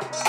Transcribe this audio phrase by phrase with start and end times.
[0.00, 0.28] do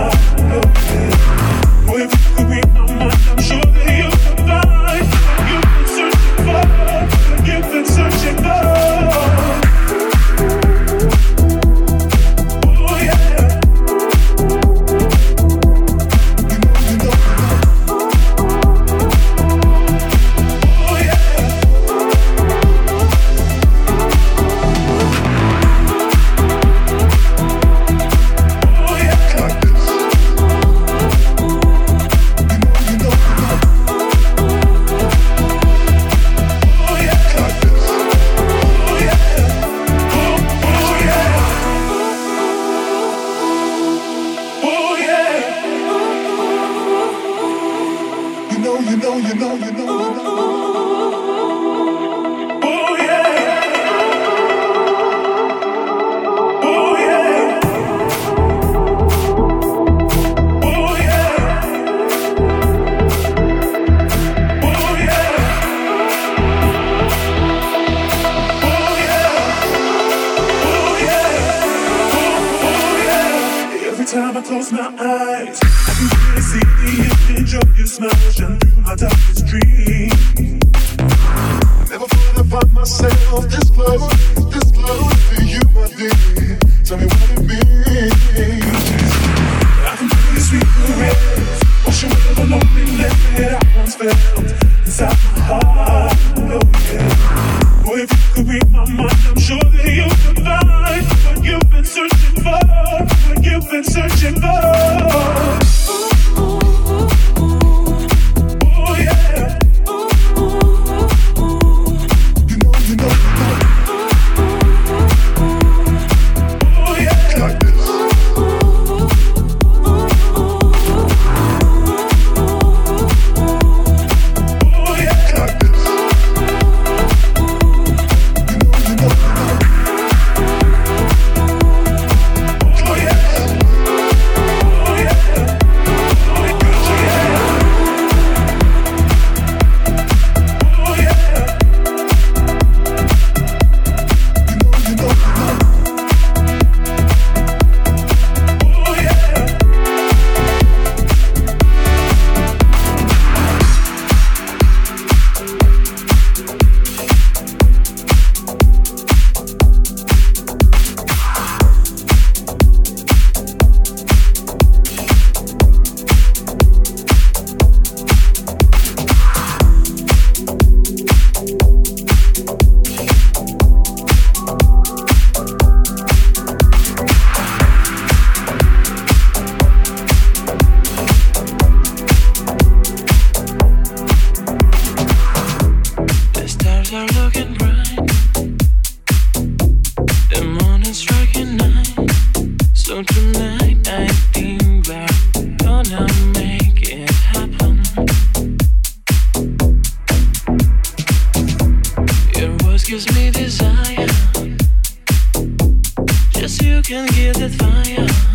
[206.91, 208.30] can hear the fire.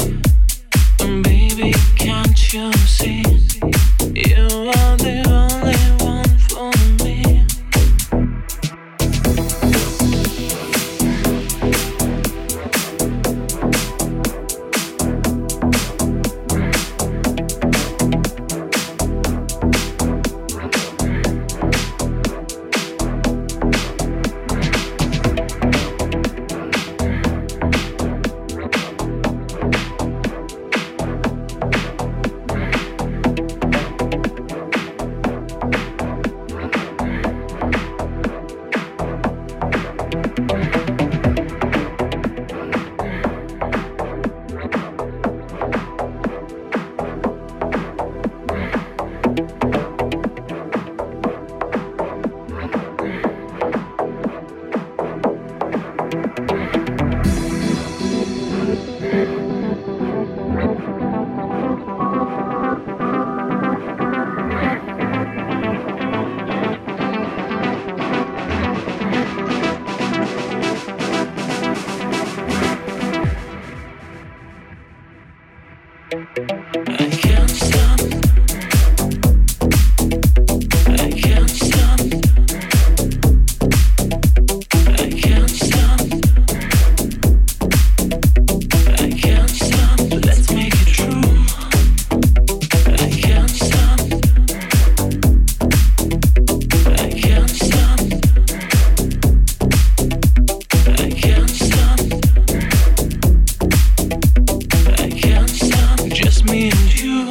[106.96, 107.24] you.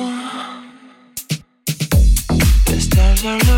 [2.66, 3.55] These times are.